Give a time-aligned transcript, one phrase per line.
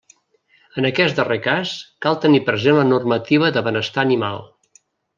[0.81, 4.47] En aquest darrer cas, cal tenir present la normativa de benestar animal.